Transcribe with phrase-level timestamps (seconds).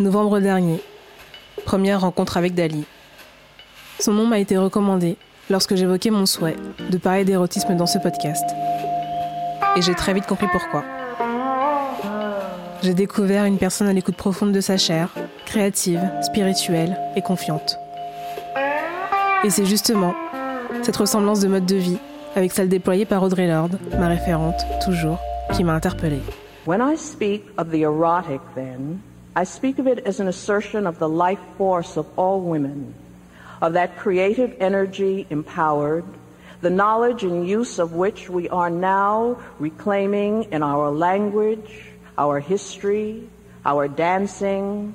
[0.00, 0.80] Novembre dernier.
[1.66, 2.86] Première rencontre avec Dali.
[4.00, 5.18] Son nom m'a été recommandé
[5.50, 6.56] lorsque j'évoquais mon souhait
[6.88, 8.44] de parler d'érotisme dans ce podcast.
[9.76, 10.82] Et j'ai très vite compris pourquoi.
[12.82, 15.10] J'ai découvert une personne à l'écoute profonde de sa chair,
[15.44, 17.78] créative, spirituelle et confiante.
[19.44, 20.14] Et c'est justement
[20.82, 21.98] cette ressemblance de mode de vie
[22.34, 25.18] avec celle déployée par Audrey Lorde, ma référente, toujours,
[25.52, 26.22] qui m'a interpellée.
[26.64, 29.00] When I speak of the erotic, then,
[29.34, 32.94] I speak of it as an assertion of the life force of all women,
[33.62, 36.04] of that creative energy empowered,
[36.60, 41.82] the knowledge and use of which we are now reclaiming in our language,
[42.18, 43.26] our history,
[43.64, 44.94] our dancing,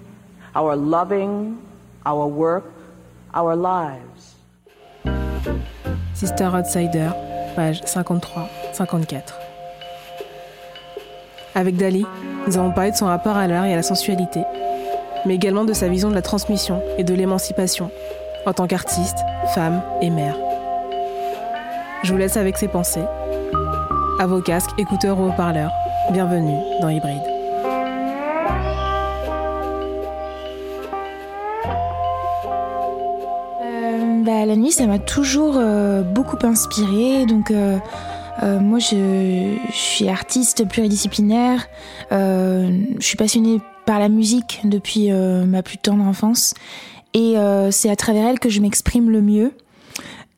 [0.53, 1.59] our loving,
[2.05, 2.71] our work,
[3.33, 4.35] our lives.
[6.13, 7.11] Sister Outsider,
[7.55, 9.46] page 53-54.
[11.57, 12.05] Avec Dali,
[12.45, 14.41] nous avons parlé de son rapport à l'art et à la sensualité,
[15.25, 17.89] mais également de sa vision de la transmission et de l'émancipation
[18.45, 19.17] en tant qu'artiste,
[19.55, 20.37] femme et mère.
[22.03, 23.05] Je vous laisse avec ses pensées.
[24.19, 25.71] À vos casques, écouteurs ou haut-parleurs,
[26.11, 27.23] bienvenue dans Hybride.
[33.63, 37.25] Euh, bah, la nuit, ça m'a toujours euh, beaucoup inspirée.
[37.25, 37.79] Donc, euh,
[38.43, 41.67] euh, moi, je, je, suis artiste pluridisciplinaire.
[42.11, 46.53] Euh, je suis passionnée par la musique depuis euh, ma plus tendre enfance.
[47.13, 47.35] Et
[47.71, 49.51] c'est à travers elle que je m'exprime le mieux.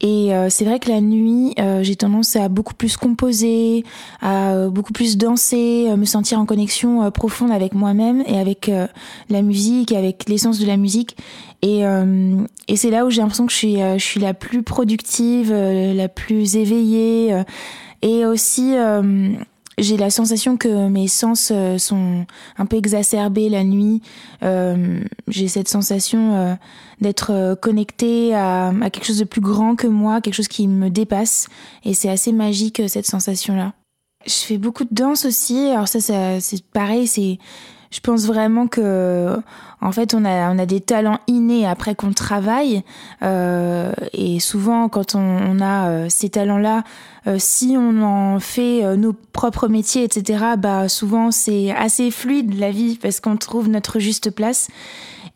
[0.02, 3.84] Et euh, c'est vrai que la nuit, euh, j'ai tendance à beaucoup plus composer,
[4.22, 8.72] à euh, beaucoup plus danser, me sentir en connexion profonde avec moi-même et avec
[9.30, 11.18] la musique, avec l'essence de la musique.
[11.62, 11.82] Et,
[12.70, 16.08] et c'est là où j'ai l'impression que je suis, je suis la plus productive, la
[16.08, 17.44] plus éveillée.
[18.02, 18.76] Et aussi,
[19.80, 22.26] j'ai la sensation que mes sens euh, sont
[22.58, 24.02] un peu exacerbés la nuit.
[24.44, 26.56] Euh, j'ai cette sensation euh,
[27.02, 30.90] d'être connectée à, à, quelque chose de plus grand que moi, quelque chose qui me
[30.90, 31.48] dépasse.
[31.86, 33.74] Et c'est assez magique cette sensation-là.
[34.26, 35.70] Je fais beaucoup de danse aussi.
[35.70, 37.08] Alors ça, ça c'est pareil.
[37.08, 37.40] C'est,
[37.92, 39.36] je pense vraiment que,
[39.82, 42.84] en fait, on a on a des talents innés après qu'on travaille.
[43.22, 46.84] et souvent, quand on, on a ces talents-là
[47.28, 52.58] euh, si on en fait euh, nos propres métiers, etc., bah souvent c'est assez fluide
[52.58, 54.70] la vie parce qu'on trouve notre juste place.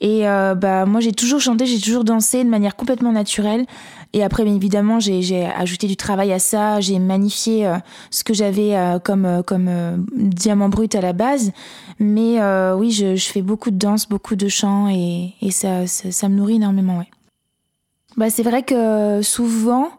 [0.01, 3.65] Et euh, bah moi j'ai toujours chanté, j'ai toujours dansé de manière complètement naturelle.
[4.13, 7.71] Et après, bien évidemment, j'ai ajouté du travail à ça, j'ai magnifié
[8.11, 11.51] ce que j'avais comme, comme diamant brut à la base.
[11.99, 12.37] Mais
[12.75, 16.29] oui, je, je, fais beaucoup de danse, beaucoup de chant et, et ça, ça, ça,
[16.29, 16.99] me nourrit énormément.
[16.99, 17.09] Ouais.
[18.15, 19.89] Bah, c'est vrai que souvent,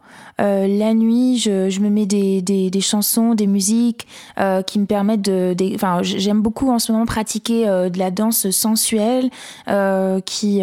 [0.40, 4.06] euh, la nuit, je, je me mets des, des, des, chansons, des musiques
[4.38, 5.54] euh, qui me permettent de.
[5.74, 9.30] Enfin, j'aime beaucoup en ce moment pratiquer euh, de la danse sensuelle
[9.68, 10.62] euh, qui.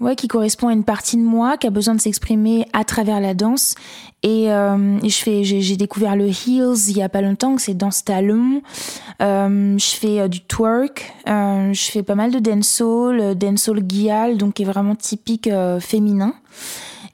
[0.00, 2.84] Euh, ouais, qui correspond à une partie de moi qui a besoin de s'exprimer à
[2.84, 3.74] travers la danse.
[4.22, 7.74] Et, et je fais, j'ai découvert le heels il y a pas longtemps, que c'est
[7.74, 8.62] danse talon.
[9.20, 14.66] je fais du twerk, je fais pas mal de dancehall, dancehall guial, donc qui est
[14.66, 15.48] vraiment typique
[15.78, 16.34] féminin.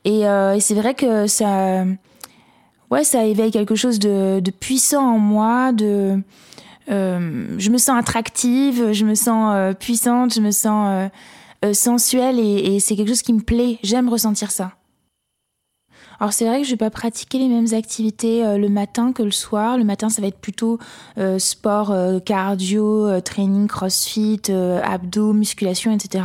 [0.05, 1.85] Et, euh, et c'est vrai que ça,
[2.91, 5.73] ouais, ça éveille quelque chose de, de puissant en moi.
[5.73, 6.21] De,
[6.91, 11.11] euh, je me sens attractive, je me sens euh, puissante, je me sens
[11.65, 13.79] euh, sensuelle et, c'est quelque chose qui me plaît.
[13.83, 14.73] J'aime ressentir ça.
[16.21, 19.23] Alors c'est vrai que je vais pas pratiquer les mêmes activités euh, le matin que
[19.23, 19.77] le soir.
[19.79, 20.79] Le matin, ça va être plutôt
[21.19, 21.95] euh, sport,
[22.25, 26.25] cardio, training, crossfit, abdos, musculation, etc.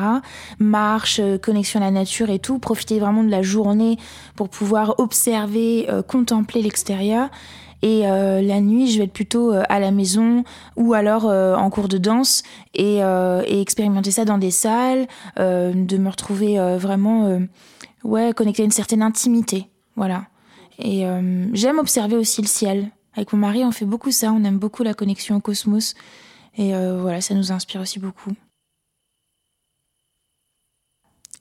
[0.59, 2.59] Marche, connexion à la nature et tout.
[2.59, 3.97] Profiter vraiment de la journée
[4.35, 7.29] pour pouvoir observer, contempler l'extérieur.
[7.81, 10.43] Et euh, la nuit, je vais être plutôt à la maison
[10.75, 15.07] ou alors euh, en cours de danse et, euh, expérimenter ça dans des salles,
[15.37, 17.39] de me retrouver vraiment
[18.03, 19.67] ouais, connecté à une certaine intimité.
[19.95, 20.27] Voilà.
[20.79, 22.89] Et euh, j'aime observer aussi le ciel.
[23.15, 24.31] Avec mon mari, on fait beaucoup ça.
[24.31, 25.93] On aime beaucoup la connexion au cosmos.
[26.57, 28.31] Et euh, voilà, ça nous inspire aussi beaucoup.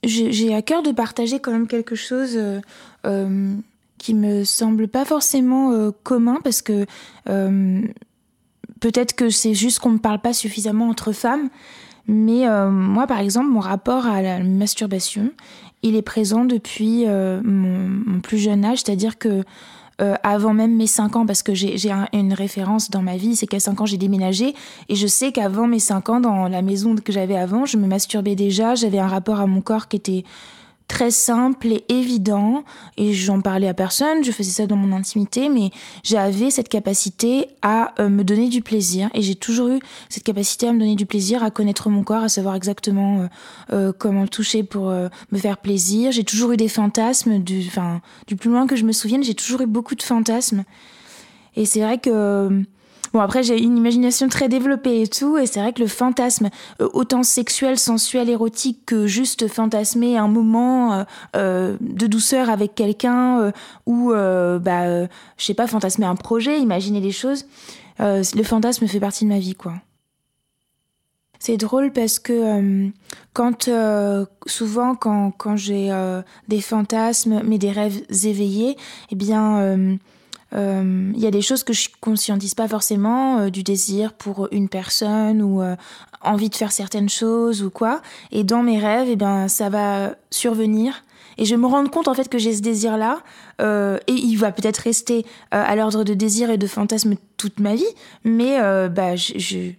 [0.04, 2.60] J'ai à cœur de partager quand même quelque chose euh,
[3.04, 3.54] euh,
[3.98, 6.86] qui me semble pas forcément euh, commun parce que
[7.28, 7.82] euh,
[8.80, 11.48] peut-être que c'est juste qu'on ne parle pas suffisamment entre femmes.
[12.10, 15.30] Mais moi, par exemple, mon rapport à la masturbation,
[15.82, 19.44] il est présent depuis euh, mon, plus jeune âge, c'est-à-dire que
[20.00, 23.34] euh, avant même mes 5 ans, parce que j'ai un, une référence dans ma vie,
[23.34, 24.54] c'est qu'à 5 ans j'ai déménagé,
[24.88, 27.86] et je sais qu'avant mes 5 ans, dans la maison que j'avais avant, je me
[27.86, 30.24] masturbais déjà, j'avais un rapport à mon corps qui était
[30.88, 32.64] très simple et évident
[32.96, 35.70] et j'en parlais à personne, je faisais ça dans mon intimité mais
[36.02, 40.66] j'avais cette capacité à euh, me donner du plaisir et j'ai toujours eu cette capacité
[40.66, 43.26] à me donner du plaisir, à connaître mon corps, à savoir exactement euh,
[43.72, 46.10] euh, comment le toucher pour me faire plaisir.
[46.10, 49.34] J'ai toujours eu des fantasmes du enfin du plus loin que je me souvienne, j'ai
[49.34, 50.64] toujours eu beaucoup de fantasmes.
[51.54, 52.64] Et c'est vrai que
[53.12, 56.50] Bon, après, j'ai une imagination très développée et tout, et c'est vrai que le fantasme,
[56.80, 61.04] euh, autant sexuel, sensuel, érotique que juste fantasmer un moment euh,
[61.36, 63.52] euh, de douceur avec quelqu'un,
[63.86, 67.46] ou, bah, je sais pas, fantasmer un projet, imaginer des choses,
[67.98, 69.74] le fantasme fait partie de ma vie, quoi.
[71.40, 72.90] C'est drôle parce que
[73.32, 73.70] quand
[74.46, 75.92] souvent quand, quand j'ai
[76.48, 78.76] des fantasmes mais des rêves éveillés,
[79.10, 79.98] eh bien
[80.54, 84.48] euh, il y a des choses que je conscientise pas forcément, euh, du désir pour
[84.50, 85.76] une personne ou euh,
[86.22, 88.00] envie de faire certaines choses ou quoi.
[88.32, 91.04] Et dans mes rêves, eh ben, ça va survenir.
[91.36, 93.20] Et je me rends compte en fait que j'ai ce désir-là,
[93.60, 97.86] et il va peut-être rester à l'ordre de désir et de fantasme toute ma vie,
[98.24, 98.58] mais
[98.88, 99.14] bah,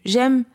[0.05, 0.45] j'aime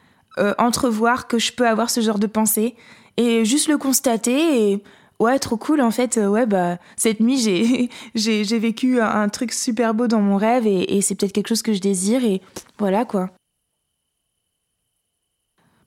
[0.57, 2.75] entrevoir que je peux avoir ce genre de pensée
[3.19, 4.83] et juste le constater
[5.21, 5.81] ouais, trop cool.
[5.81, 7.91] En fait, euh, ouais, bah, cette nuit, j'ai,
[8.45, 11.73] j'ai, vécu un, truc super beau dans mon rêve et, c'est peut-être quelque chose que
[11.73, 12.41] je désire et
[12.79, 13.31] voilà quoi.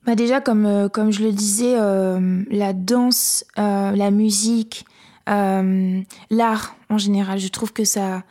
[0.06, 4.86] Bah déjà, comme, euh, comme je le disais, euh, la danse, la musique,
[5.28, 8.24] l'art en général, je trouve que ça,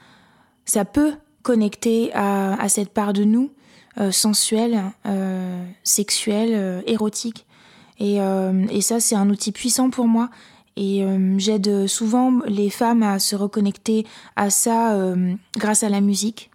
[0.65, 3.51] ça peut connecter à, à cette part de nous,
[4.11, 4.83] sensuelle,
[5.85, 7.47] sexuelle, érotique.
[7.99, 10.31] Et, et ça, c'est un outil puissant pour moi.
[10.77, 14.07] Et euh, j'aide souvent les femmes à se reconnecter
[14.37, 16.51] à ça euh, grâce à la musique.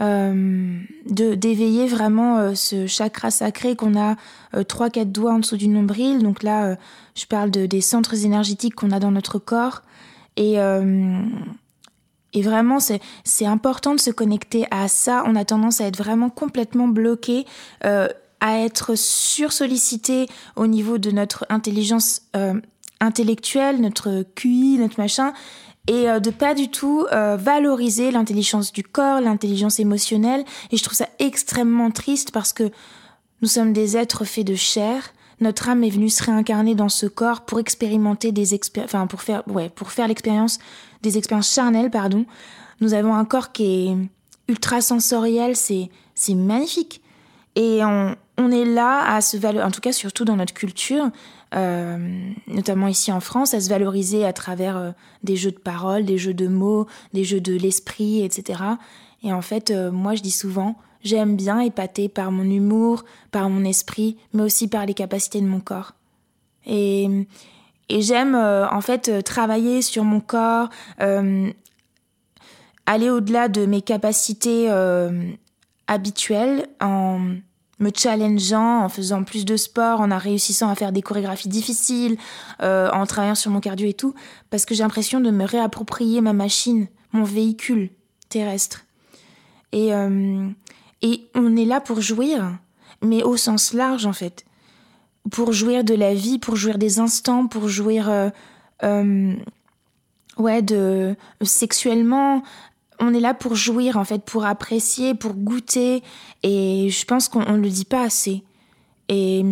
[0.00, 4.16] Euh, d'éveiller vraiment ce chakra sacré qu'on a
[4.64, 6.22] trois quatre doigts en dessous du nombril.
[6.22, 6.76] Donc là
[7.14, 9.82] je parle de, des centres énergétiques qu'on a dans notre corps.
[10.36, 10.56] Et
[12.42, 15.22] vraiment c'est important de se connecter à ça.
[15.26, 17.44] On a tendance à être vraiment complètement bloqué
[17.82, 20.26] à être sursollicité
[20.56, 22.22] au niveau de notre intelligence
[23.02, 25.32] intellectuel, notre QI, notre machin,
[25.88, 30.44] et euh, de pas du tout euh, valoriser l'intelligence du corps, l'intelligence émotionnelle.
[30.70, 32.70] Et je trouve ça extrêmement triste parce que
[33.42, 35.12] nous sommes des êtres faits de chair.
[35.40, 39.22] Notre âme est venue se réincarner dans ce corps pour expérimenter des expériences, enfin pour
[39.22, 40.60] faire, ouais, pour faire l'expérience
[41.02, 42.24] des expériences charnelles, pardon.
[42.80, 43.96] Nous avons un corps qui est
[44.48, 47.02] ultra sensoriel, c'est c'est magnifique.
[47.56, 51.10] Et on, on est là à se valoriser, en tout cas surtout dans notre culture,
[51.52, 54.90] notamment ici en France, à se valoriser à travers euh,
[55.22, 58.62] des jeux de paroles, des jeux de mots, des jeux de l'esprit, etc.
[59.22, 63.50] Et en fait, euh, moi je dis souvent, j'aime bien épater par mon humour, par
[63.50, 65.92] mon esprit, mais aussi par les capacités de mon corps.
[66.64, 67.26] Et,
[67.88, 70.70] et j'aime en fait travailler sur mon corps,
[72.86, 74.70] aller au-delà de mes capacités
[75.88, 77.34] habituelles en
[77.82, 82.16] me challengeant, en faisant plus de sport, en réussissant à faire des chorégraphies difficiles,
[82.62, 84.14] euh, en travaillant sur mon cardio et tout,
[84.50, 87.90] parce que j'ai l'impression de me réapproprier ma machine, mon véhicule
[88.28, 88.84] terrestre.
[89.72, 90.48] Et, euh,
[91.02, 92.58] et on est là pour jouir,
[93.02, 94.44] mais au sens large en fait.
[95.30, 99.34] Pour jouir de la vie, pour jouir des instants, pour jouir euh,
[100.38, 102.42] ouais, de, sexuellement,
[103.02, 106.02] on est là pour jouir en fait, pour apprécier, pour goûter.
[106.42, 108.44] Et je pense qu'on ne le dit pas assez.
[109.08, 109.44] Et,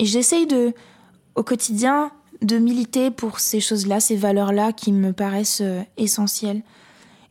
[0.00, 0.72] j'essaye de,
[1.34, 2.10] au quotidien,
[2.42, 6.62] de militer pour ces choses-là, ces valeurs-là qui me paraissent euh, essentielles.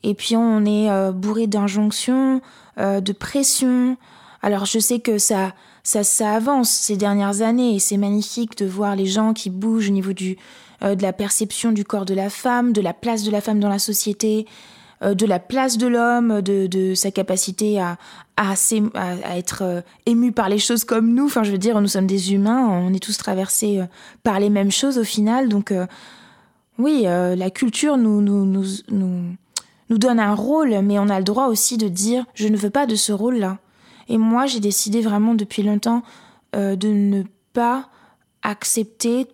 [0.04, 2.42] Et puis on est euh, bourré d'injonctions,
[2.80, 3.98] euh, de pression.
[4.42, 8.66] Alors je sais que ça, ça, ça avance ces dernières années et c'est magnifique de
[8.66, 10.38] voir les gens qui bougent au niveau du,
[10.82, 13.70] de la perception du corps de la femme, de la place de la femme dans
[13.70, 14.46] la société,
[15.02, 17.98] de la place de l'homme, de, sa capacité à,
[19.36, 21.26] être euh, ému par les choses comme nous.
[21.26, 23.86] Enfin, je veux dire, nous sommes des humains, on est tous traversés euh,
[24.24, 25.50] par les mêmes choses au final.
[25.50, 25.74] Donc,
[26.78, 28.22] oui, la culture nous,
[29.90, 32.86] donne un rôle, mais on a le droit aussi de dire je ne veux pas
[32.86, 33.60] de ce rôle-là.
[34.08, 36.04] Et moi, j'ai décidé vraiment depuis longtemps
[36.54, 37.24] de ne
[37.54, 37.90] pas
[38.44, 39.28] accepter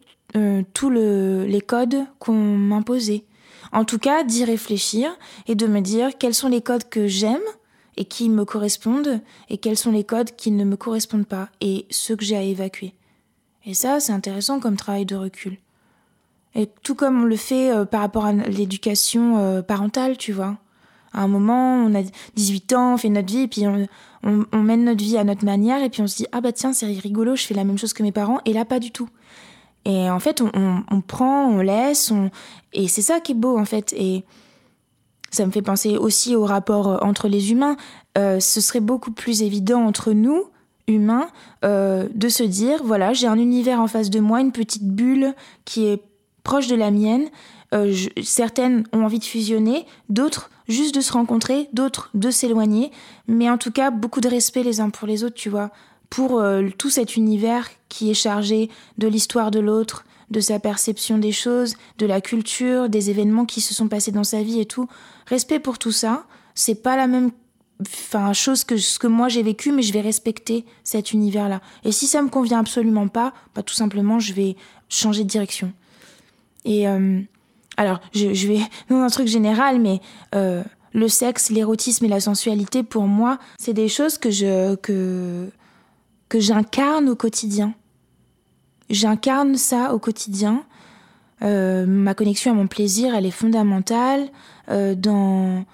[0.74, 3.24] tous les codes qu'on m'imposait.
[3.72, 5.12] En tout cas, d'y réfléchir
[5.48, 7.40] et de me dire quels sont les codes que j'aime
[7.98, 11.86] et qui me correspondent et quels sont les codes qui ne me correspondent pas et
[11.90, 12.94] ceux que j'ai à évacuer.
[13.66, 15.58] Et ça, c'est intéressant comme travail de recul.
[16.56, 20.58] Et tout comme on le fait euh, par rapport à l'éducation euh, parentale, tu vois.
[21.14, 22.04] À un moment, on a
[22.36, 23.88] 18 ans, on fait notre vie, et puis on,
[24.24, 26.72] on, mène notre vie à notre manière, et puis on se dit, ah bah tiens,
[26.72, 29.10] c'est rigolo, je fais la même chose que mes parents, et là, pas du tout.
[29.86, 32.30] Et en fait, on, prend, on laisse, on...
[32.74, 33.94] et c'est ça qui est beau en fait.
[33.94, 34.24] Et
[35.32, 37.78] ça me fait penser aussi au rapport euh, entre les humains.
[38.18, 40.46] Euh, ce serait beaucoup plus évident entre nous,
[40.88, 41.28] humains,
[41.66, 45.34] euh, de se dire, voilà, j'ai un univers en face de moi, une petite bulle
[45.66, 46.04] qui est
[46.44, 47.30] proche de la mienne.
[48.22, 52.92] certaines ont envie de fusionner, d'autres juste de se rencontrer, d'autres de s'éloigner,
[53.28, 55.72] mais en tout cas beaucoup de respect les uns pour les autres, tu vois
[56.12, 61.18] pour euh, tout cet univers qui est chargé de l'histoire de l'autre, de sa perception
[61.18, 64.66] des choses, de la culture, des événements qui se sont passés dans sa vie et
[64.66, 64.88] tout.
[65.26, 67.32] Respect pour tout ça, c'est pas la même
[68.34, 71.92] chose que ce que moi j'ai vécu mais je vais respecter cet univers là et
[71.92, 74.56] si ça me convient absolument pas bah tout simplement je vais
[74.88, 75.74] changer de direction
[76.64, 77.20] et euh,
[77.78, 78.60] alors je, je, vais
[78.92, 80.00] dans un truc général mais
[80.36, 80.64] euh,
[80.94, 85.50] le sexe l'érotisme et la sensualité pour moi c'est des choses que je que
[86.32, 87.74] que j'incarne au quotidien.
[88.90, 90.64] J'incarne ça au quotidien.
[91.42, 94.30] Euh, ma connexion à mon plaisir, elle est fondamentale.
[94.70, 95.66] Euh, dans,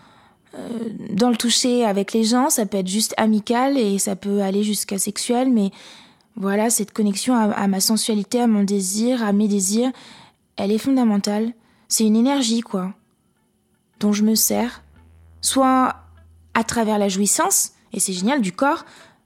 [0.55, 4.41] euh, dans le toucher avec les gens, ça peut être juste amical et ça peut
[4.41, 5.69] aller jusqu'à sexuel, mais
[6.35, 9.91] voilà, cette connexion à, à, ma sensualité, à mon désir, à mes désirs,
[10.55, 11.53] elle est fondamentale.
[11.87, 12.95] C'est une énergie, quoi,
[13.99, 14.81] dont je me sers,
[15.39, 15.97] soit
[16.55, 18.85] à travers la jouissance, et c'est génial, du corps,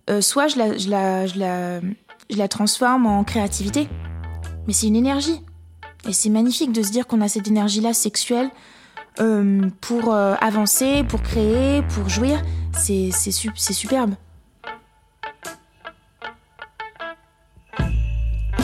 [0.09, 0.89] euh, soit je
[2.37, 3.87] la, transforme en créativité.
[4.67, 5.41] Mais c'est une énergie.
[6.07, 8.49] Et c'est magnifique de se dire qu'on a cette énergie-là sexuelle
[9.19, 12.41] euh, pour euh, avancer, pour créer, pour jouir.
[12.73, 14.15] C'est superbe.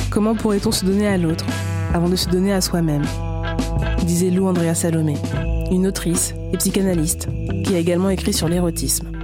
[0.10, 1.46] Comment pourrait-on se donner à l'autre
[1.94, 3.04] avant de se donner à soi-même?
[4.04, 5.16] Disait Lou Andrea Salomé,
[5.70, 7.28] une autrice et psychanalyste
[7.66, 9.17] qui a également écrit sur l'érotisme.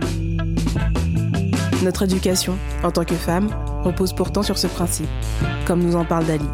[1.84, 3.50] Notre éducation, en tant que femme,
[3.84, 5.10] repose pourtant sur ce principe,
[5.68, 6.46] comme nous en parle Dali.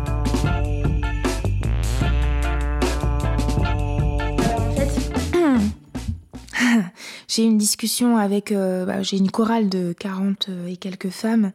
[7.27, 11.51] j'ai une discussion avec, euh, bah, j'ai une chorale de 40 euh, et quelques femmes.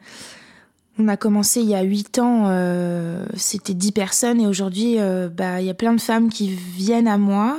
[1.01, 4.99] On a commencé il y a 8 ans, euh, c'était 10 personnes et aujourd'hui,
[5.37, 7.59] bah, il y a plein de femmes qui viennent à moi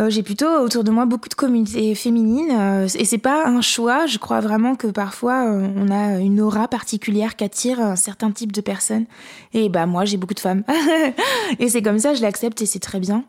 [0.00, 3.60] euh, j'ai plutôt autour de moi beaucoup de communautés féminines euh, et c'est pas un
[3.60, 4.06] choix.
[4.06, 8.30] Je crois vraiment que parfois euh, on a une aura particulière qui attire un certain
[8.30, 9.04] type de personnes.
[9.52, 10.64] Et bah moi j'ai beaucoup de femmes
[11.58, 13.24] et c'est comme ça, je l'accepte et c'est très bien.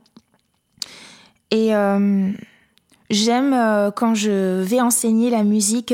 [1.54, 1.72] Et
[3.10, 5.94] j'aime quand je vais enseigner la musique,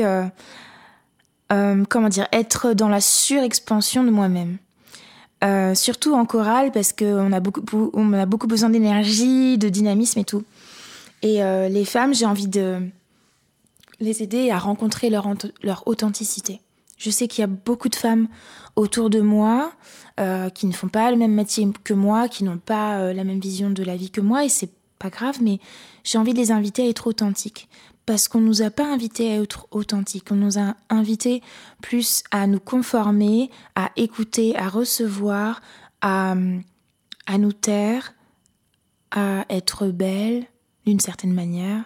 [1.50, 4.58] comment dire, être dans la surexpansion de moi-même.
[5.74, 10.24] surtout en chorale parce qu'on a beaucoup, on a beaucoup besoin d'énergie, de dynamisme et
[10.24, 10.44] tout.
[11.22, 12.88] Et euh, les femmes, j'ai envie de
[14.00, 15.26] les aider à rencontrer leur,
[15.62, 16.60] leur authenticité.
[16.96, 18.28] Je sais qu'il y a beaucoup de femmes
[18.76, 19.72] autour de moi
[20.20, 23.24] euh, qui ne font pas le même métier que moi, qui n'ont pas euh, la
[23.24, 25.60] même vision de la vie que moi, et c'est pas grave, mais
[26.02, 27.68] j'ai envie de les inviter à être authentiques.
[28.04, 31.42] Parce qu'on nous a pas invités à être authentiques, on nous a invités
[31.82, 35.60] plus à nous conformer, à écouter, à recevoir,
[36.00, 36.34] à,
[37.26, 38.14] à nous taire,
[39.10, 40.46] à être belle,
[40.88, 41.84] d'une certaine manière,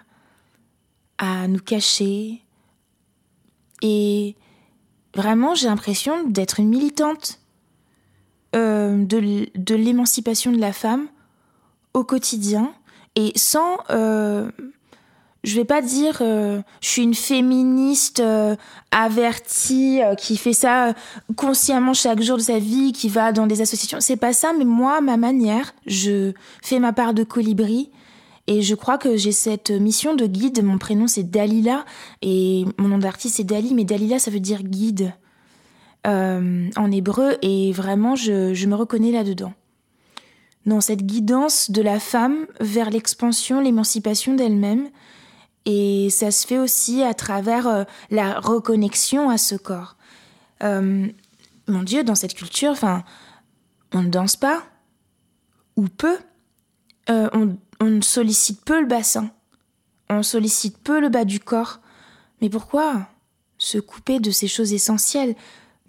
[1.18, 2.40] à nous cacher.
[3.82, 4.36] Et
[5.14, 7.40] vraiment, j'ai l'impression d'être une militante
[8.54, 11.08] euh, de, l'émancipation de la femme
[11.94, 12.72] au quotidien
[13.16, 13.78] et sans...
[13.90, 14.50] Euh,
[15.42, 18.22] je vais pas dire euh, je suis une féministe
[18.92, 20.94] avertie qui fait ça
[21.34, 23.98] consciemment chaque jour de sa vie, qui va dans des associations.
[23.98, 26.32] C'est pas ça, mais moi, ma manière, je
[26.62, 27.90] fais ma part de colibri
[28.46, 30.62] et je crois que j'ai cette mission de guide.
[30.64, 31.84] Mon prénom c'est Dalila
[32.22, 35.12] et mon nom d'artiste c'est Dali, mais Dalila ça veut dire guide
[36.04, 39.54] euh, en hébreu et vraiment je, me reconnais là-dedans.
[40.66, 44.88] Dans cette guidance de la femme vers l'expansion, l'émancipation d'elle-même.
[45.64, 49.96] Et ça se fait aussi à travers euh, la reconnexion à ce corps.
[50.64, 51.06] Euh,
[51.68, 52.74] mon Dieu, dans cette culture,
[53.92, 54.64] on ne danse pas,
[55.76, 56.16] ou peu.
[57.08, 59.30] on, on sollicite peu le bassin,
[60.08, 61.80] on sollicite peu le bas du corps.
[62.40, 63.06] Mais pourquoi
[63.58, 65.34] se couper de ces choses essentielles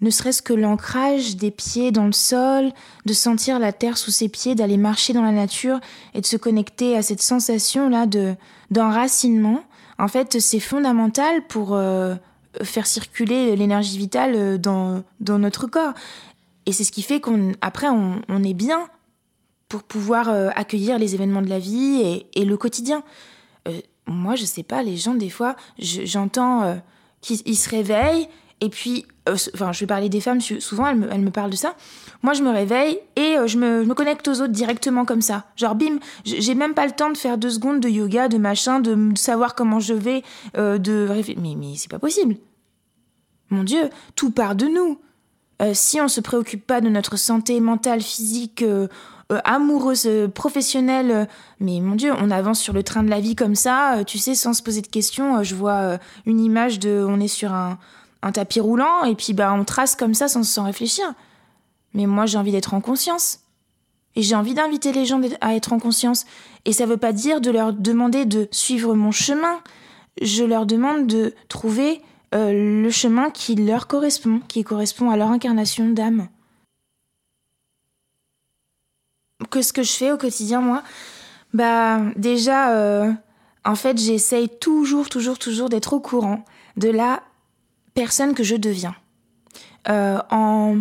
[0.00, 2.72] ne serait-ce que l'ancrage des pieds dans le sol,
[3.06, 5.78] de sentir la terre sous ses pieds, d'aller marcher dans la nature
[6.14, 8.34] et de se connecter à cette sensation-là de
[8.70, 9.62] d'enracinement?
[9.98, 12.16] En fait, c'est fondamental pour euh,
[12.62, 15.94] faire circuler l'énergie vitale euh, dans, dans notre corps.
[16.66, 18.88] Et c'est ce qui fait qu'on après on est bien
[19.68, 23.02] pour pouvoir euh, accueillir les événements de la vie et, le quotidien.
[23.68, 26.74] Euh, moi, je sais pas, les gens, des fois, j'entends euh,
[27.20, 28.28] qu'ils se réveillent
[28.60, 31.74] Et puis, enfin, je vais parler des femmes, souvent elles me, parlent de ça.
[32.22, 35.46] Moi, je me réveille et je, me, connecte aux autres directement comme ça.
[35.56, 38.80] Genre, bim, j'ai même pas le temps de faire deux secondes de yoga, de machin,
[38.80, 40.22] de, savoir comment je vais,
[40.54, 41.08] de
[41.40, 42.36] Mais, mais c'est pas possible.
[43.50, 44.98] Mon Dieu, tout part de nous.
[45.72, 48.62] si on se préoccupe pas de notre santé mentale, physique,
[49.44, 51.28] amoureuse, professionnelle,
[51.60, 54.34] mais mon Dieu, on avance sur le train de la vie comme ça, tu sais,
[54.34, 55.42] sans se poser de questions.
[55.42, 57.78] je vois une image de, on est sur un,
[58.24, 61.04] un tapis roulant et puis bah on trace comme ça sans, sans réfléchir.
[61.92, 63.40] Mais moi j'ai envie d'être en conscience.
[64.16, 66.24] Et j'ai envie d'inviter les gens à être en conscience.
[66.64, 69.58] Et ça veut pas dire de leur demander de suivre mon chemin.
[70.22, 72.00] Je leur demande de trouver
[72.34, 76.28] euh, le chemin qui leur correspond, qui correspond à leur incarnation d'âme.
[79.50, 80.82] Qu'est-ce que je fais au quotidien, moi
[81.52, 83.12] Bah, déjà, euh,
[83.64, 86.44] en fait, j'essaye toujours, toujours, toujours d'être au courant
[86.76, 87.22] de la
[87.94, 88.94] personne que je deviens.
[89.88, 90.78] Euh, en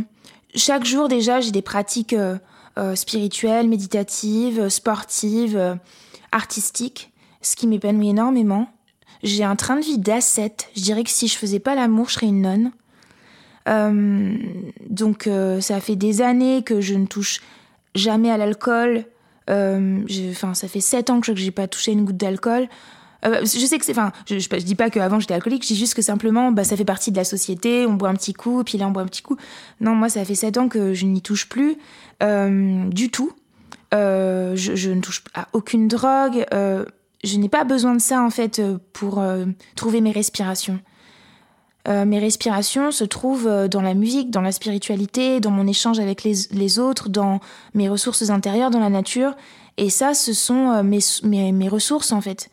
[0.55, 5.77] chaque jour déjà, j'ai des pratiques euh, spirituelles, méditatives, sportives,
[6.31, 8.67] artistiques, ce qui m'épanouit énormément.
[9.23, 10.69] J'ai un train de vie d'ascète.
[10.75, 12.71] Je dirais que si je faisais pas l'amour, je serais une nonne.
[14.89, 15.29] donc
[15.61, 17.39] ça fait des années que je ne touche
[17.95, 19.05] jamais à l'alcool.
[19.49, 22.67] Enfin, ça fait sept ans que je n'ai pas touché une goutte d'alcool.
[23.25, 23.91] Euh, je sais que c'est.
[23.91, 26.85] Enfin, je, dis pas qu'avant j'étais alcoolique, je dis juste que simplement, bah, ça fait
[26.85, 29.21] partie de la société, on boit un petit coup, puis là on boit un petit
[29.21, 29.37] coup.
[29.79, 31.77] Non, moi, ça fait 7 ans que je n'y touche plus
[32.21, 33.31] euh, du tout.
[33.93, 36.45] Euh, je, je, ne touche à aucune drogue.
[36.53, 36.83] Euh,
[37.23, 39.45] je n'ai pas besoin de ça, en fait, pour euh,
[39.75, 40.79] trouver mes respirations.
[41.87, 46.79] Mes respirations se trouvent dans la musique, dans la spiritualité, dans mon échange avec les,
[46.79, 47.39] autres, dans
[47.73, 49.35] mes ressources intérieures, dans la nature.
[49.77, 52.49] Et ça, ce sont mes, mes, mes ressources, en fait.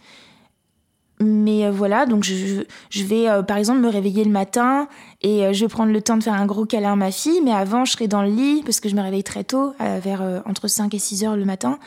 [1.21, 4.89] Mais euh, voilà, donc je, je vais euh, par exemple me réveiller le matin
[5.21, 7.43] et euh, je vais prendre le temps de faire un gros câlin à ma fille,
[7.45, 10.43] mais avant je serai dans le lit parce que je me réveille très tôt, vers
[10.47, 11.79] entre 5 et 6 heures le matin.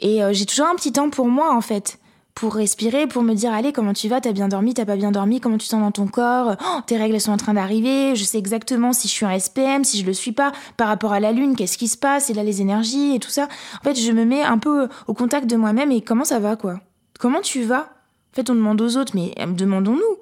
[0.00, 1.98] Et j'ai toujours un petit temps pour moi en fait,
[2.36, 5.10] pour respirer, pour me dire allez comment tu vas, t'as bien dormi, t'as pas bien
[5.10, 8.22] dormi, comment tu sens dans ton corps, oh, tes règles sont en train d'arriver, je
[8.22, 11.18] sais exactement si je suis un SPM, si je le suis pas, par rapport à
[11.18, 13.48] la lune, qu'est-ce qui se passe, et là les énergies et tout ça.
[13.80, 16.54] En fait je me mets un peu au contact de moi-même et comment ça va
[16.54, 16.78] quoi?
[17.18, 17.88] Comment tu vas?
[18.32, 20.18] En fait, on demande aux autres, mais euh, demandons-nous.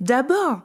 [0.00, 0.62] D'abord,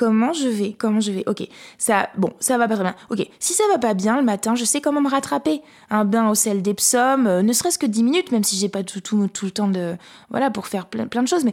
[0.00, 2.94] comment je vais Comment je vais Ok, ça, bon, ça va pas très bien.
[3.10, 5.60] Ok, si ça va pas bien le matin, je sais comment me rattraper.
[5.90, 8.82] Un bain au sel d'Epsom, euh, ne serait-ce que 10 minutes, même si j'ai pas
[8.82, 9.96] tout, tout, tout, le temps de,
[10.30, 11.52] voilà, pour faire plein, de choses, mais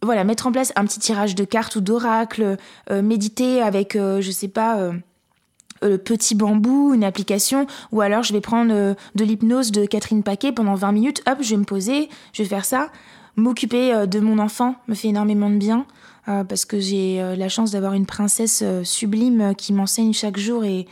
[0.00, 2.56] voilà, mettre en place un petit tirage de cartes ou d'oracle,
[2.90, 4.92] euh, méditer avec, je sais pas.
[5.82, 8.72] le petit bambou, une application, ou alors je vais prendre
[9.14, 12.48] de l'hypnose de Catherine Paquet pendant 20 minutes, hop, je vais me poser, je vais
[12.48, 12.88] faire ça.
[13.36, 15.82] M'occuper euh, de mon enfant me fait énormément de bien euh,
[16.26, 20.86] parce que j'ai euh, la chance d'avoir une princesse sublime qui m'enseigne chaque jour et,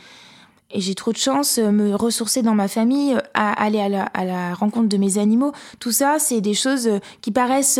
[0.71, 4.25] et j'ai trop de chance, me ressourcer dans ma famille, à aller à la, à
[4.25, 5.51] la rencontre de mes animaux.
[5.79, 6.89] Tout ça, c'est des choses
[7.21, 7.79] qui paraissent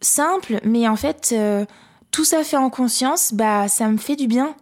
[0.00, 1.34] simples, mais en fait,
[2.10, 4.54] tout ça fait en conscience, bah, ça me fait du bien.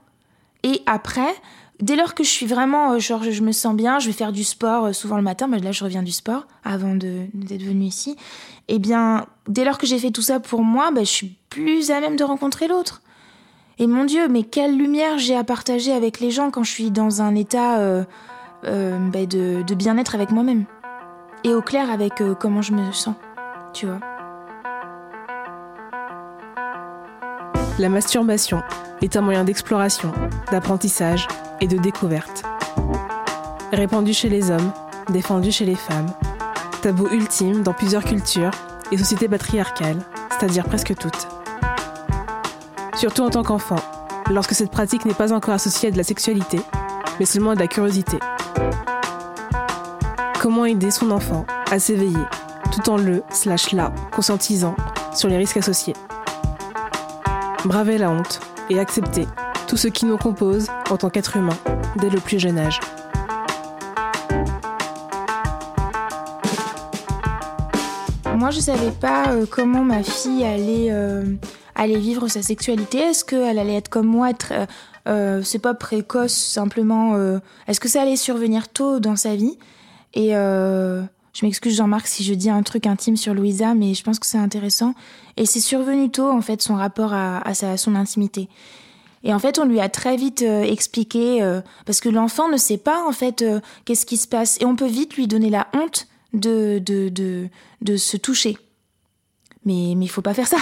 [0.62, 1.34] Et après,
[1.80, 4.44] dès lors que je suis vraiment, genre, je me sens bien, je vais faire du
[4.44, 5.48] sport souvent le matin.
[5.48, 8.16] Bah, là, je reviens du sport avant d'être venue ici
[8.68, 11.90] eh bien, dès lors que j'ai fait tout ça pour moi, bah, je suis plus
[11.90, 13.02] à même de rencontrer l'autre.
[13.78, 16.90] Et mon Dieu, mais quelle lumière j'ai à partager avec les gens quand je suis
[16.90, 18.04] dans un état euh,
[18.64, 20.64] euh, bah, de, bien-être avec moi-même.
[21.44, 23.14] Et au clair avec euh, comment je me sens,
[23.72, 24.00] tu vois.
[27.78, 28.62] La masturbation
[29.02, 30.10] est un moyen d'exploration,
[30.50, 31.28] d'apprentissage
[31.60, 32.44] et de découverte.
[33.72, 34.72] Répandu chez les hommes,
[35.10, 36.06] défendu chez les femmes,
[36.82, 38.50] tabou ultime dans plusieurs cultures
[38.92, 39.98] et sociétés patriarcales,
[40.30, 41.28] c'est-à-dire presque toutes.
[42.96, 43.80] Surtout en tant qu'enfant,
[44.30, 46.60] lorsque cette pratique n'est pas encore associée à de la sexualité,
[47.18, 48.18] mais seulement à de la curiosité.
[50.40, 52.24] Comment aider son enfant à s'éveiller
[52.72, 54.76] tout en le slash la conscientisant
[55.14, 55.94] sur les risques associés?
[57.64, 58.40] Braver la honte
[58.70, 59.26] et accepter
[59.66, 61.56] tout ce qui nous compose en tant qu'être humain
[61.96, 62.80] dès le plus jeune âge.
[68.36, 71.24] Moi, je savais pas euh, comment ma fille allait, euh,
[71.74, 72.98] allait vivre sa sexualité.
[72.98, 74.52] Est-ce qu'elle allait être comme moi, être,
[75.08, 77.16] euh, c'est pas précoce, simplement.
[77.66, 79.58] Est-ce que ça allait survenir tôt dans sa vie?
[80.14, 84.18] Et je m'excuse Jean-Marc si je dis un truc intime sur Louisa, mais je pense
[84.18, 84.94] que c'est intéressant.
[85.36, 88.48] Et c'est survenu tôt, en fait, son rapport à, à, sa, son intimité.
[89.24, 91.40] Et en fait, on lui a très vite expliqué,
[91.84, 93.44] parce que l'enfant ne sait pas, en fait,
[93.84, 94.56] qu'est-ce qui se passe.
[94.60, 97.48] Et on peut vite lui donner la honte de, de, de,
[97.82, 98.56] de se toucher.
[99.64, 100.58] Mais il faut pas faire ça.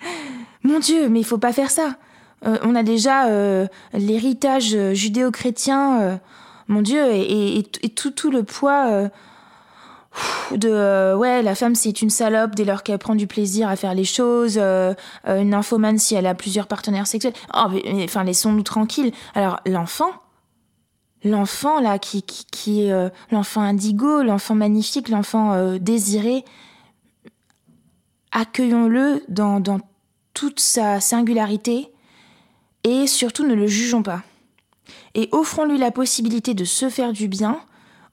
[0.62, 1.96] Mon Dieu, mais il faut pas faire ça.
[2.42, 3.26] on a déjà
[3.92, 6.20] l'héritage judéo-chrétien,
[6.68, 7.64] mon Dieu, et,
[7.96, 9.10] tout, tout le poids
[10.56, 13.76] de euh, ouais la femme c'est une salope dès lors qu'elle prend du plaisir à
[13.76, 14.94] faire les choses euh,
[15.28, 17.34] euh, une infomane si elle a plusieurs partenaires sexuels.
[17.54, 19.12] Oh mais, enfin laissons-nous tranquilles.
[19.34, 20.10] Alors l'enfant
[21.22, 26.44] l'enfant là qui qui, qui est l'enfant indigo l'enfant magnifique l'enfant désiré
[28.32, 29.80] accueillons-le dans, dans
[30.34, 31.92] toute sa singularité
[32.84, 34.22] et surtout ne le jugeons pas.
[35.14, 37.60] Et offrons-lui la possibilité de se faire du bien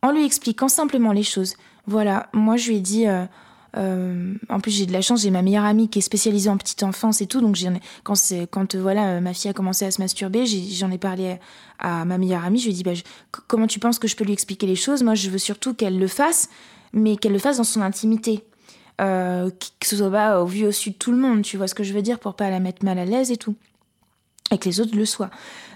[0.01, 1.55] en lui expliquant simplement les choses
[1.87, 3.07] voilà, moi je lui ai dit.
[3.07, 3.25] Euh,
[3.75, 6.57] euh, en plus, j'ai de la chance, j'ai ma meilleure amie qui est spécialisée en
[6.57, 7.41] petite enfance et tout.
[7.41, 7.57] Donc,
[8.03, 8.15] quand,
[8.49, 11.37] quand euh, voilà, ma fille a commencé à se masturber, j'en ai, parlé
[11.77, 12.59] à, ma meilleure amie.
[12.59, 12.93] Je lui ai dit bah,
[13.47, 15.03] Comment tu penses que je peux lui expliquer les choses?
[15.03, 16.49] Moi, je veux surtout qu'elle le fasse,
[16.91, 18.43] mais qu'elle le fasse dans son intimité.
[18.97, 19.51] que
[19.83, 21.93] ce soit au vu au sud de tout le monde, tu vois ce que je
[21.93, 23.55] veux dire, pour pas la mettre mal à l'aise et tout.
[24.51, 25.29] Et que les autres le soient.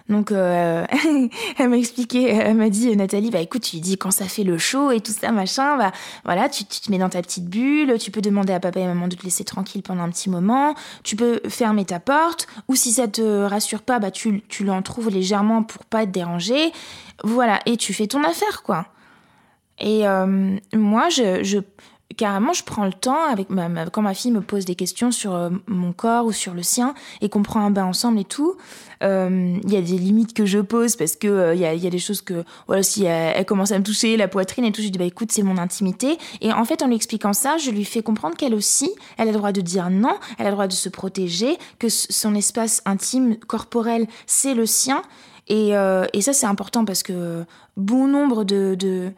[0.10, 0.86] Donc, euh,
[1.58, 4.44] elle m'a expliqué, elle m'a dit, Nathalie, bah écoute, tu lui dis quand ça fait
[4.44, 5.92] le chaud et tout ça, machin, bah
[6.26, 9.08] voilà, tu, te mets dans ta petite bulle, tu peux demander à papa et maman
[9.08, 12.92] de te laisser tranquille pendant un petit moment, tu peux fermer ta porte, ou si
[12.92, 16.72] ça te rassure pas, bah tu, tu trouves légèrement pour pas être dérangé,
[17.24, 18.88] voilà, et tu fais ton affaire, quoi.
[19.80, 21.58] Et euh, moi, je, je,
[22.22, 23.48] carrément, je prends le temps, avec
[23.92, 26.94] quand ma fille me pose des questions sur euh, mon corps ou sur le sien,
[27.20, 28.58] et qu'on prend un bain ensemble et tout,
[29.02, 31.90] euh, il y a des limites que je pose parce que il euh, y, a,
[31.90, 34.90] des choses que, voilà, si elle, commence à me toucher la poitrine et tout, je
[34.90, 36.20] dis, bah écoute, c'est mon intimité.
[36.42, 39.32] Et en fait, en lui expliquant ça, je lui fais comprendre qu'elle aussi, elle a
[39.32, 42.84] le droit de dire non, elle a le droit de se protéger, que son espace
[42.86, 45.02] intime, corporel, c'est le sien.
[45.48, 45.72] Et,
[46.14, 49.12] et ça, c'est important parce que bon nombre de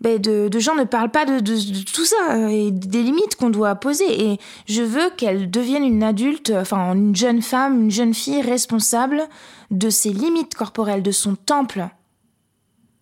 [0.00, 3.74] ben, de, gens ne parlent pas de, tout ça euh, et des limites qu'on doit
[3.76, 4.30] poser.
[4.30, 9.22] Et je veux qu'elle devienne une adulte, enfin une jeune femme, une jeune fille responsable
[9.70, 11.88] de ses limites corporelles, de son temple.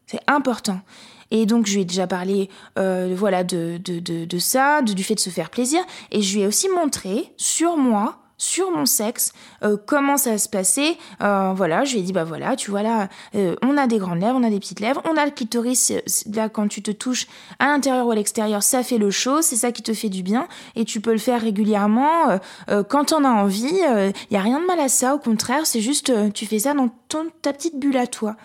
[0.06, 0.80] C'est important.
[1.30, 5.20] Et donc, je lui ai déjà parlé euh, voilà, de, de, ça, du fait de
[5.20, 5.80] se faire plaisir.
[6.12, 10.48] Et je lui ai aussi montré sur moi sur mon sexe, euh, comment ça se
[10.48, 10.96] passait.
[11.22, 13.98] Euh, voilà, je lui ai dit, bah voilà, tu vois là, euh, on a des
[13.98, 15.92] grandes lèvres, on a des petites lèvres, on a le clitoris,
[16.32, 17.26] là quand tu te touches
[17.58, 20.22] à l'intérieur ou à l'extérieur, ça fait le chaud, c'est ça qui te fait du
[20.22, 22.38] bien, et tu peux le faire régulièrement
[22.88, 23.64] quand on a envie.
[23.70, 26.74] Il n'y a rien de mal à ça, au contraire, c'est juste, tu fais ça
[26.74, 28.36] dans ton, ta petite bulle à toi.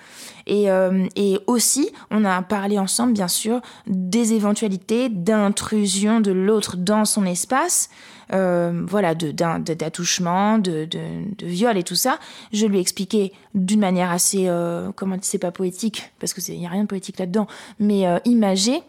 [0.50, 0.68] Et,
[1.16, 7.26] et, aussi, on a parlé ensemble, bien sûr, des éventualités d'intrusion de l'autre dans son
[7.26, 7.90] espace
[8.34, 11.00] euh, voilà, d'attouchement, de, de,
[11.38, 12.20] de, viol et tout ça.
[12.54, 16.62] Je lui ai expliqué d'une manière assez, euh, comment c'est pas poétique, parce que il
[16.62, 17.48] y a rien de poétique là-dedans,
[17.80, 18.82] mais euh, imagé.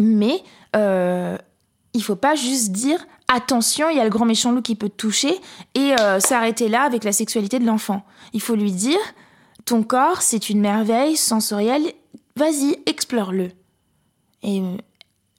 [0.00, 0.42] Mais
[0.74, 1.38] euh,
[1.92, 4.88] il faut pas juste dire attention, il y a le grand méchant loup qui peut
[4.88, 5.34] te toucher
[5.74, 8.04] et euh, s'arrêter là avec la sexualité de l'enfant.
[8.32, 8.98] Il faut lui dire
[9.64, 11.92] ton corps, c'est une merveille sensorielle,
[12.36, 13.50] vas-y, explore-le.
[14.42, 14.62] Et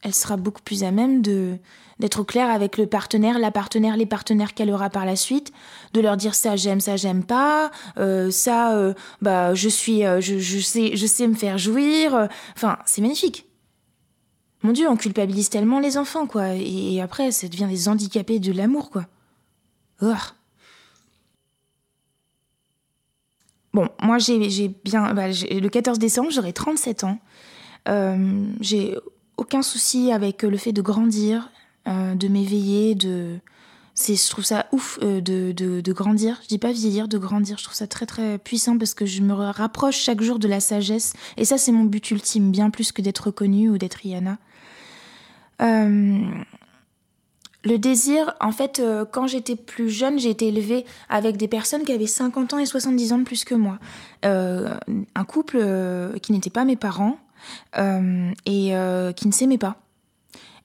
[0.01, 1.57] elle sera beaucoup plus à même de
[1.99, 5.53] d'être au clair avec le partenaire, la partenaire, les partenaires qu'elle aura par la suite,
[5.93, 10.19] de leur dire ça j'aime, ça j'aime pas, euh, ça euh, bah je suis, euh,
[10.19, 12.27] je, sais, je sais me faire jouir.
[12.53, 13.45] Enfin, c'est magnifique.
[14.61, 18.51] Mon Dieu, on culpabilise tellement les enfants quoi, et, après ça devient des handicapés de
[18.51, 19.05] l'amour quoi.
[20.01, 20.11] Oh.
[23.75, 27.19] Bon, moi j'ai bien, bah, le 14 décembre j'aurai 37 ans.
[28.61, 28.95] j'ai
[29.35, 31.51] aucun souci avec le fait de grandir,
[31.89, 33.35] euh, de m'éveiller, de
[33.97, 36.39] je trouve ça ouf euh, de, grandir.
[36.43, 37.57] Je dis pas vieillir de grandir.
[37.57, 40.61] Je trouve ça très très puissant parce que je me rapproche chaque jour de la
[40.61, 41.11] sagesse.
[41.35, 44.37] Et ça c'est mon but ultime bien plus que d'être reconnue ou d'être Rihanna.
[45.61, 46.19] Euh,
[47.65, 51.91] le désir, en fait, quand j'étais plus jeune, j'ai été élevée avec des personnes qui
[51.91, 53.79] avaient 50 ans et 70 ans de plus que moi.
[54.23, 55.57] un couple
[56.21, 57.17] qui n'était pas mes parents
[57.75, 58.71] et
[59.15, 59.77] qui ne s'aimait pas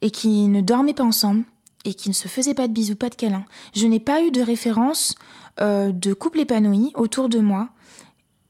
[0.02, 1.44] et qui ne dormaient pas ensemble
[1.84, 3.44] et qui ne se faisaient pas de bisous, pas de câlins.
[3.74, 5.14] Je n'ai pas eu de référence
[5.60, 7.68] euh, de couple épanoui autour de moi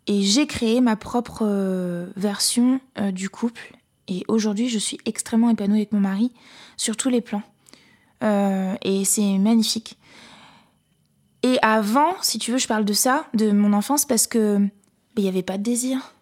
[0.06, 3.76] et j'ai créé ma propre euh, version euh, du couple.
[4.08, 6.32] Et aujourd'hui, je suis extrêmement épanouie avec mon mari
[6.76, 7.42] sur tous les plans.
[8.22, 9.98] Et c'est magnifique.
[11.42, 14.60] Et avant, si tu veux, je parle de ça, de mon enfance, parce que
[15.16, 16.14] il n'y avait pas de désir.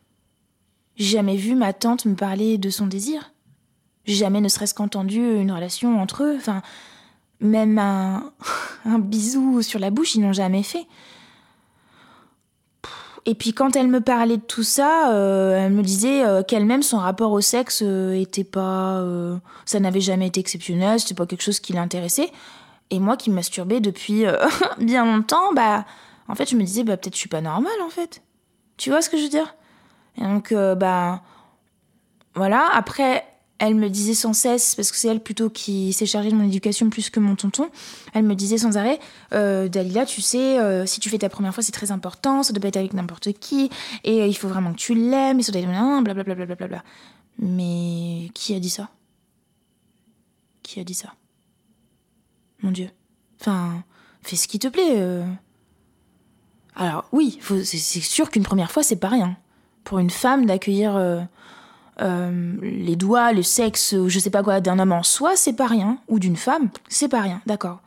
[0.96, 3.32] Jamais vu ma tante me parler de son désir
[4.14, 6.34] jamais ne serait-ce qu'entendu une relation entre eux.
[6.36, 6.62] Enfin,
[7.40, 8.32] même un,
[8.84, 10.86] un bisou sur la bouche, ils n'ont jamais fait.
[13.28, 16.82] Et puis quand elle me parlait de tout ça, euh, elle me disait euh, qu'elle-même
[16.82, 19.04] son rapport au sexe euh, était pas,
[19.66, 22.30] ça n'avait jamais été exceptionnel, c'était pas quelque chose qui l'intéressait.
[22.88, 24.24] Et moi qui masturbais depuis
[24.78, 25.84] bien longtemps, bah
[26.28, 28.22] en fait, je me disais, bah, peut-être je suis pas normale, en fait.
[28.78, 29.54] Tu vois ce que je veux dire?
[30.16, 31.20] Et donc, bah,
[32.34, 32.66] voilà.
[32.72, 33.26] Après,
[33.58, 36.44] elle me disait sans cesse, parce que c'est elle plutôt qui s'est chargée de mon
[36.44, 37.70] éducation plus que mon tonton,
[38.14, 39.00] elle me disait sans arrêt,
[39.32, 42.52] euh, Dalila, tu sais, euh, si tu fais ta première fois, c'est très important, ça
[42.52, 43.70] doit pas être avec n'importe qui,
[44.04, 45.68] et il faut vraiment que tu l'aimes, et ça doit être
[46.02, 46.46] blablabla.
[46.46, 46.84] Bla, bla,
[47.38, 48.90] Mais qui a dit ça?
[50.62, 51.14] Qui a dit ça?
[52.62, 52.90] Mon Dieu.
[53.40, 53.82] Enfin,
[54.22, 55.22] fais ce qui te plaît.
[56.76, 59.36] Alors oui, c'est sûr qu'une première fois, c'est pas rien.
[59.82, 61.26] Pour une femme d'accueillir
[62.00, 65.54] euh, euh, les doigts, le sexe, je sais pas quoi, d'un homme en soi, c'est
[65.54, 65.98] pas rien.
[66.08, 67.80] Ou d'une femme, c'est pas rien, d'accord.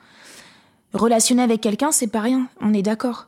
[0.93, 3.27] Relationner avec quelqu'un, c'est pas rien, on est d'accord.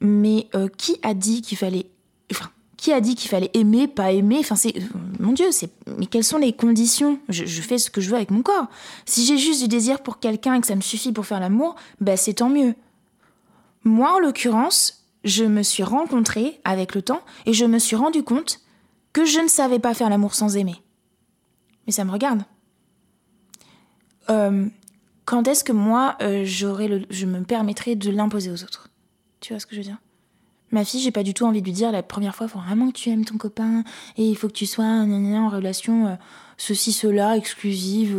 [0.00, 1.86] Mais euh, qui a dit qu'il fallait...
[2.32, 4.38] Enfin, qui a dit qu'il fallait aimer, pas aimer?
[4.40, 4.74] Enfin, c'est...
[5.20, 5.70] Mon Dieu, c'est...
[5.98, 7.18] Mais quelles sont les conditions?
[7.28, 8.66] Je, fais ce que je veux avec mon corps.
[9.06, 11.76] Si j'ai juste du désir pour quelqu'un et que ça me suffit pour faire l'amour,
[12.00, 12.74] ben c'est tant mieux.
[13.84, 18.22] Moi, en l'occurrence, je me suis rencontrée avec le temps et je me suis rendu
[18.22, 18.60] compte
[19.16, 20.76] que je ne savais pas faire l'amour sans aimer.
[21.86, 22.42] Mais ça me regarde.
[24.28, 24.66] Euh,
[25.24, 28.90] quand est-ce que moi, euh, le, je me permettrais de l'imposer aux autres?
[29.40, 29.96] Tu vois ce que je veux dire?
[30.70, 32.58] Ma fille, j'ai pas du tout envie de lui dire la première fois, il faut
[32.58, 33.84] vraiment que tu aimes ton copain
[34.18, 36.16] et il faut que tu sois en relation euh,
[36.58, 38.14] ceci, cela, exclusive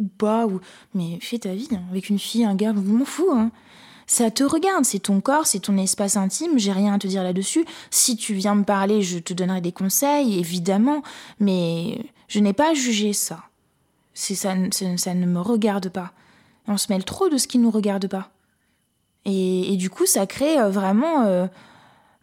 [0.00, 0.48] ou pas.
[0.48, 0.58] Ou...
[0.94, 1.82] Mais fais ta vie hein.
[1.92, 3.30] avec une fille, un gars, je m'en fous.
[3.30, 3.52] Hein
[4.10, 7.22] ça te regarde, c'est ton corps, c'est ton espace intime, j'ai rien à te dire
[7.22, 7.64] là-dessus.
[7.92, 11.04] Si tu viens me parler, je te donnerai des conseils, évidemment,
[11.38, 13.44] mais je n'ai pas jugé ça.
[14.12, 16.10] Ça, ça, ne me regarde pas.
[16.66, 18.30] On se mêle trop de ce qui ne nous regarde pas.
[19.26, 21.46] Et, du coup, ça crée euh, vraiment euh,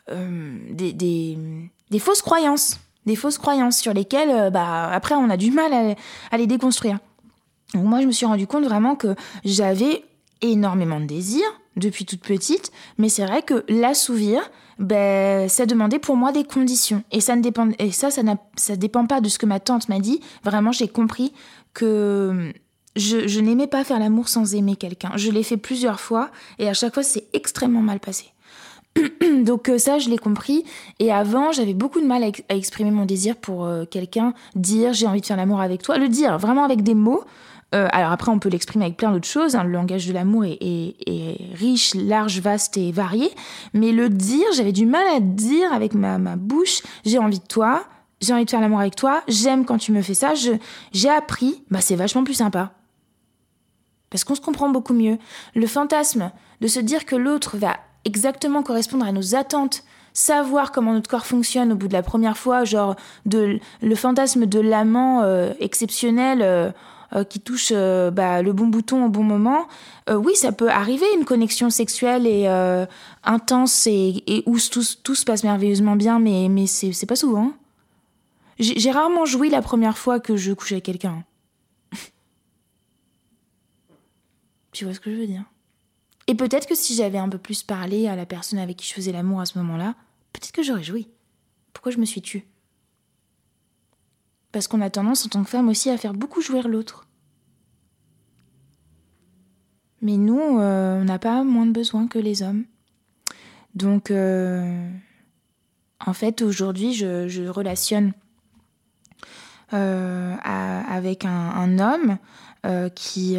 [0.09, 2.81] euh, des, des, fausses croyances.
[3.05, 5.95] Des fausses croyances sur lesquelles, bah, après, on a du mal à,
[6.31, 6.99] à les déconstruire.
[7.73, 10.03] Donc moi, je me suis rendu compte vraiment que j'avais
[10.41, 14.41] énormément de désirs, depuis toute petite, mais c'est vrai que l'assouvir,
[14.79, 17.03] ben, ça demandait pour moi des conditions.
[17.11, 18.21] Et ça ne dépend, et ça, ça,
[18.55, 20.19] ça dépend pas de ce que ma tante m'a dit.
[20.43, 21.33] Vraiment, j'ai compris
[21.73, 22.51] que
[22.97, 25.11] je, n'aimais pas faire l'amour sans aimer quelqu'un.
[25.15, 28.33] Je l'ai fait plusieurs fois, et à chaque fois, c'est extrêmement mal passé.
[29.43, 30.63] Donc euh, ça, je l'ai compris.
[30.99, 35.05] Et avant, j'avais beaucoup de mal à, exprimer mon désir pour euh, quelqu'un, dire j'ai
[35.05, 37.23] envie de faire l'amour avec toi, le dire vraiment avec des mots.
[37.75, 39.55] Euh, alors après, on peut l'exprimer avec plein d'autres choses.
[39.55, 39.63] Hein.
[39.63, 40.95] Le langage de l'amour est,
[41.53, 43.29] riche, large, vaste et varié.
[43.73, 47.83] Mais le dire, j'avais du mal à dire avec ma, bouche, j'ai envie de toi,
[48.21, 50.33] j'ai envie de faire l'amour avec toi, j'aime quand tu me fais ça.
[50.93, 52.71] J'ai appris, bah c'est vachement plus sympa.
[54.09, 55.17] Parce qu'on se comprend beaucoup mieux.
[55.53, 57.75] Le fantasme de se dire que l'autre va
[58.05, 62.37] exactement correspondre à nos attentes, savoir comment notre corps fonctionne au bout de la première
[62.37, 66.41] fois, genre de, le fantasme de l'amant euh, exceptionnel.
[66.41, 66.71] Euh,
[67.15, 69.67] euh, qui touche euh, bah, le bon bouton au bon moment,
[70.09, 72.47] euh, oui, ça peut arriver une connexion sexuelle et
[73.23, 77.53] intense et, où tout, se passe merveilleusement bien, mais, mais c'est pas souvent.
[78.59, 81.23] J'ai rarement joui la première fois que je couchais avec quelqu'un.
[84.71, 85.43] tu vois ce que je veux dire?
[86.27, 88.93] Et peut-être que si j'avais un peu plus parlé à la personne avec qui je
[88.93, 89.95] faisais l'amour à ce moment-là,
[90.33, 91.07] peut-être que j'aurais joui.
[91.71, 92.47] Pourquoi je me suis tue?
[94.51, 97.07] Parce qu'on a tendance en tant que femme aussi à faire beaucoup jouir l'autre.
[100.01, 102.65] Mais nous, euh, on n'a pas moins de besoin que les hommes.
[103.73, 104.89] Donc, euh,
[106.05, 108.13] en fait, aujourd'hui, je, relationne
[109.73, 112.17] euh, avec un, homme
[112.95, 113.37] qui,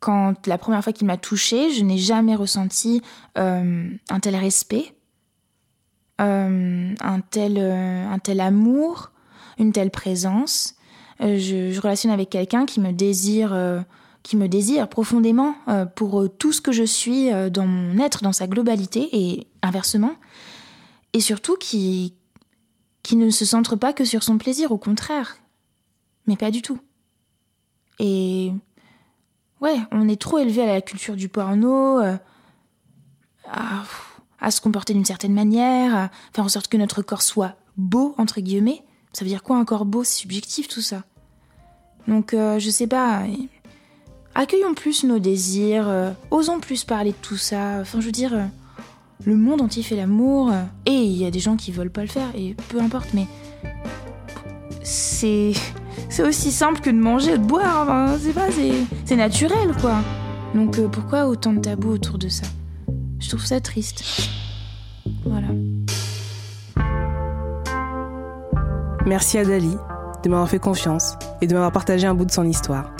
[0.00, 3.02] quand la première fois qu'il m'a touchée, je n'ai jamais ressenti
[3.34, 4.94] un tel respect,
[6.18, 9.12] un, tel, un tel amour,
[9.58, 10.74] une telle présence.
[11.20, 13.80] Euh, je, relationne avec quelqu'un qui me désire, euh,
[14.22, 18.32] qui me désire profondément euh, pour tout ce que je suis dans mon être, dans
[18.32, 20.14] sa globalité et inversement.
[21.12, 22.14] Et surtout qui,
[23.02, 25.38] qui ne se centre pas que sur son plaisir, au contraire.
[26.26, 26.78] Mais pas du tout.
[27.98, 28.52] Et
[29.62, 33.84] ouais, on est trop élevé à la culture du porno, à,
[34.40, 38.14] à, se comporter d'une certaine manière, à faire en sorte que notre corps soit beau,
[38.18, 38.82] entre guillemets.
[39.16, 41.02] Ça veut dire quoi un corps beau C'est subjectif tout ça?
[42.06, 43.22] Donc euh, je sais pas.
[44.34, 47.78] Accueillons plus nos désirs, euh, osons plus parler de tout ça.
[47.80, 48.44] Enfin je veux dire, euh,
[49.24, 50.52] le monde entier fait l'amour
[50.84, 53.14] et il y a des gens qui veulent pas le faire et peu importe.
[53.14, 53.26] Mais
[54.82, 55.54] c'est
[56.10, 58.18] c'est aussi simple que de manger ou de boire.
[58.20, 58.48] c'est pas
[59.06, 59.94] c'est naturel quoi.
[60.54, 62.44] Donc pourquoi autant de tabous autour de ça?
[63.18, 64.28] Je trouve ça triste.
[65.24, 65.48] Voilà.
[69.06, 69.76] Merci à Dali
[70.24, 72.90] de m'avoir fait confiance et de m'avoir partagé un bout de son histoire.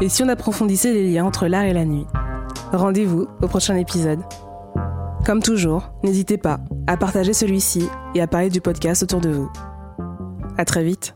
[0.00, 2.06] Et si on approfondissait les liens entre l'art et la nuit
[2.72, 4.20] Rendez-vous au prochain épisode.
[5.24, 9.50] Comme toujours, n'hésitez pas à partager celui-ci et à parler du podcast autour de vous.
[10.58, 11.14] À très vite.